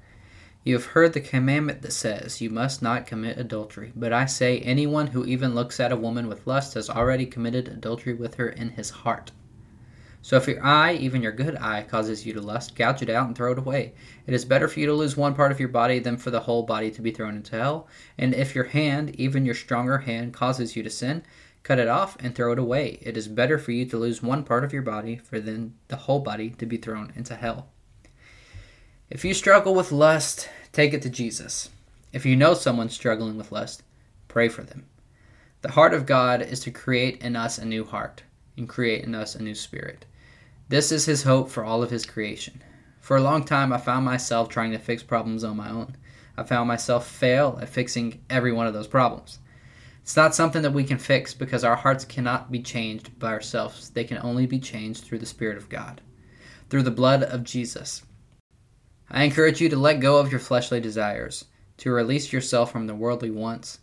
You 0.65 0.73
have 0.73 0.87
heard 0.87 1.13
the 1.13 1.21
commandment 1.21 1.81
that 1.83 1.93
says, 1.93 2.41
You 2.41 2.49
must 2.49 2.81
not 2.81 3.07
commit 3.07 3.37
adultery. 3.37 3.93
But 3.95 4.11
I 4.11 4.25
say, 4.25 4.59
anyone 4.59 5.07
who 5.07 5.25
even 5.25 5.55
looks 5.55 5.79
at 5.79 5.93
a 5.93 5.95
woman 5.95 6.27
with 6.27 6.45
lust 6.45 6.73
has 6.73 6.89
already 6.89 7.25
committed 7.25 7.69
adultery 7.69 8.13
with 8.13 8.35
her 8.35 8.49
in 8.49 8.71
his 8.71 8.89
heart. 8.89 9.31
So 10.21 10.35
if 10.35 10.49
your 10.49 10.61
eye, 10.61 10.95
even 10.95 11.21
your 11.21 11.31
good 11.31 11.55
eye, 11.55 11.83
causes 11.83 12.25
you 12.25 12.33
to 12.33 12.41
lust, 12.41 12.75
gouge 12.75 13.01
it 13.01 13.09
out 13.09 13.27
and 13.27 13.35
throw 13.37 13.53
it 13.53 13.57
away. 13.57 13.93
It 14.27 14.33
is 14.33 14.43
better 14.43 14.67
for 14.67 14.81
you 14.81 14.85
to 14.87 14.93
lose 14.93 15.15
one 15.15 15.33
part 15.33 15.53
of 15.53 15.61
your 15.61 15.69
body 15.69 15.99
than 15.99 16.17
for 16.17 16.29
the 16.29 16.41
whole 16.41 16.63
body 16.63 16.91
to 16.91 17.01
be 17.01 17.11
thrown 17.11 17.37
into 17.37 17.57
hell. 17.57 17.87
And 18.17 18.33
if 18.33 18.53
your 18.53 18.65
hand, 18.65 19.15
even 19.15 19.45
your 19.45 19.55
stronger 19.55 19.99
hand, 19.99 20.33
causes 20.33 20.75
you 20.75 20.83
to 20.83 20.89
sin, 20.89 21.23
cut 21.63 21.79
it 21.79 21.87
off 21.87 22.17
and 22.19 22.35
throw 22.35 22.51
it 22.51 22.59
away. 22.59 22.99
It 23.01 23.15
is 23.15 23.29
better 23.29 23.57
for 23.57 23.71
you 23.71 23.85
to 23.85 23.97
lose 23.97 24.21
one 24.21 24.43
part 24.43 24.65
of 24.65 24.73
your 24.73 24.81
body 24.81 25.15
for 25.15 25.39
than 25.39 25.75
the 25.87 25.95
whole 25.95 26.19
body 26.19 26.49
to 26.49 26.65
be 26.65 26.75
thrown 26.75 27.13
into 27.15 27.35
hell. 27.35 27.69
If 29.11 29.25
you 29.25 29.33
struggle 29.33 29.73
with 29.73 29.91
lust, 29.91 30.47
take 30.71 30.93
it 30.93 31.01
to 31.01 31.09
Jesus. 31.09 31.71
If 32.13 32.27
you 32.27 32.35
know 32.35 32.53
someone 32.53 32.89
struggling 32.89 33.37
with 33.37 33.51
lust, 33.51 33.81
pray 34.27 34.49
for 34.49 34.61
them. 34.61 34.85
The 35.63 35.71
heart 35.71 35.95
of 35.95 36.05
God 36.05 36.43
is 36.43 36.59
to 36.59 36.71
create 36.71 37.23
in 37.23 37.35
us 37.35 37.57
a 37.57 37.65
new 37.65 37.83
heart 37.85 38.21
and 38.55 38.69
create 38.69 39.03
in 39.03 39.15
us 39.15 39.33
a 39.33 39.41
new 39.41 39.55
spirit. 39.55 40.05
This 40.67 40.91
is 40.91 41.05
his 41.05 41.23
hope 41.23 41.49
for 41.49 41.65
all 41.65 41.81
of 41.81 41.89
his 41.89 42.05
creation. 42.05 42.61
For 43.01 43.17
a 43.17 43.21
long 43.21 43.43
time, 43.43 43.73
I 43.73 43.79
found 43.79 44.05
myself 44.05 44.47
trying 44.47 44.73
to 44.73 44.77
fix 44.77 45.01
problems 45.01 45.43
on 45.43 45.57
my 45.57 45.71
own. 45.71 45.97
I 46.37 46.43
found 46.43 46.67
myself 46.67 47.07
fail 47.07 47.57
at 47.59 47.69
fixing 47.69 48.21
every 48.29 48.51
one 48.51 48.67
of 48.67 48.75
those 48.75 48.85
problems. 48.85 49.39
It's 50.03 50.15
not 50.15 50.35
something 50.35 50.61
that 50.61 50.73
we 50.73 50.83
can 50.83 50.99
fix 50.99 51.33
because 51.33 51.63
our 51.63 51.75
hearts 51.75 52.05
cannot 52.05 52.51
be 52.51 52.61
changed 52.61 53.17
by 53.17 53.31
ourselves. 53.31 53.89
They 53.89 54.03
can 54.03 54.19
only 54.19 54.45
be 54.45 54.59
changed 54.59 55.03
through 55.03 55.19
the 55.19 55.25
Spirit 55.25 55.57
of 55.57 55.67
God, 55.67 55.99
through 56.69 56.83
the 56.83 56.91
blood 56.91 57.23
of 57.23 57.43
Jesus. 57.43 58.03
I 59.11 59.23
encourage 59.23 59.59
you 59.59 59.69
to 59.69 59.77
let 59.77 59.99
go 59.99 60.17
of 60.17 60.31
your 60.31 60.39
fleshly 60.39 60.79
desires, 60.79 61.45
to 61.77 61.91
release 61.91 62.31
yourself 62.31 62.71
from 62.71 62.87
the 62.87 62.95
worldly 62.95 63.31
wants, 63.31 63.79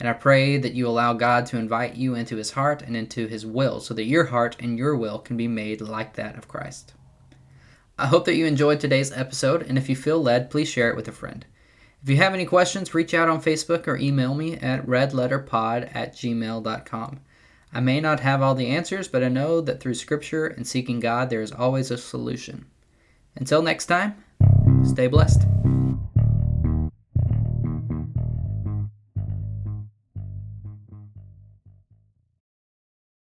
and 0.00 0.08
I 0.08 0.12
pray 0.12 0.56
that 0.56 0.74
you 0.74 0.88
allow 0.88 1.12
God 1.12 1.46
to 1.46 1.58
invite 1.58 1.94
you 1.94 2.14
into 2.14 2.36
his 2.36 2.52
heart 2.52 2.82
and 2.82 2.96
into 2.96 3.28
his 3.28 3.46
will 3.46 3.80
so 3.80 3.94
that 3.94 4.04
your 4.04 4.24
heart 4.24 4.56
and 4.58 4.76
your 4.76 4.96
will 4.96 5.18
can 5.18 5.36
be 5.36 5.46
made 5.46 5.80
like 5.80 6.14
that 6.14 6.36
of 6.36 6.48
Christ. 6.48 6.94
I 7.96 8.06
hope 8.06 8.24
that 8.24 8.34
you 8.34 8.46
enjoyed 8.46 8.80
today's 8.80 9.12
episode, 9.12 9.62
and 9.62 9.78
if 9.78 9.88
you 9.88 9.94
feel 9.94 10.20
led, 10.20 10.50
please 10.50 10.68
share 10.68 10.90
it 10.90 10.96
with 10.96 11.06
a 11.06 11.12
friend. 11.12 11.46
If 12.02 12.10
you 12.10 12.16
have 12.16 12.34
any 12.34 12.44
questions, 12.44 12.92
reach 12.92 13.14
out 13.14 13.28
on 13.28 13.40
Facebook 13.40 13.86
or 13.86 13.96
email 13.96 14.34
me 14.34 14.56
at 14.56 14.84
redletterpod 14.84 15.94
at 15.94 16.14
gmail.com. 16.14 17.20
I 17.72 17.80
may 17.80 18.00
not 18.00 18.20
have 18.20 18.42
all 18.42 18.54
the 18.54 18.68
answers, 18.68 19.06
but 19.06 19.22
I 19.22 19.28
know 19.28 19.60
that 19.60 19.80
through 19.80 19.94
Scripture 19.94 20.46
and 20.46 20.66
seeking 20.66 20.98
God, 20.98 21.30
there 21.30 21.40
is 21.40 21.52
always 21.52 21.90
a 21.90 21.96
solution. 21.96 22.66
Until 23.36 23.62
next 23.62 23.86
time, 23.86 24.23
Stay 24.84 25.08
blessed. 25.08 25.42